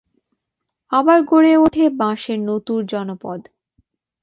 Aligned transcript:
আবার 0.91 1.19
গড়ে 1.23 1.53
ওঠে 1.57 1.85
বাঁশের 1.99 2.39
নতুন 2.41 2.79
জনপদ। 2.85 3.41